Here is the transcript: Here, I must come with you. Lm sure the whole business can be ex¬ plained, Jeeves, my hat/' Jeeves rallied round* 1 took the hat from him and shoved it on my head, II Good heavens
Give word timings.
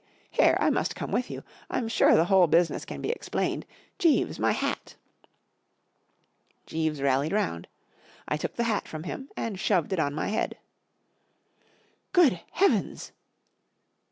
Here, 0.31 0.57
I 0.59 0.71
must 0.71 0.95
come 0.95 1.11
with 1.11 1.29
you. 1.29 1.43
Lm 1.69 1.87
sure 1.87 2.15
the 2.15 2.25
whole 2.25 2.47
business 2.47 2.85
can 2.85 3.03
be 3.03 3.09
ex¬ 3.09 3.29
plained, 3.29 3.65
Jeeves, 3.99 4.39
my 4.39 4.51
hat/' 4.51 4.95
Jeeves 6.65 6.99
rallied 7.03 7.33
round* 7.33 7.67
1 8.27 8.39
took 8.39 8.55
the 8.55 8.63
hat 8.63 8.87
from 8.87 9.03
him 9.03 9.29
and 9.37 9.59
shoved 9.59 9.93
it 9.93 9.99
on 9.99 10.15
my 10.15 10.29
head, 10.29 10.55
II 10.57 11.59
Good 12.13 12.39
heavens 12.53 13.11